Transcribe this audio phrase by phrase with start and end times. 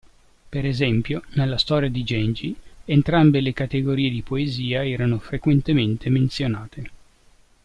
[0.49, 2.55] Per esempio, nella "Storia di Genji",
[2.85, 6.89] entrambe le categorie di poesia erano frequentemente menzionate.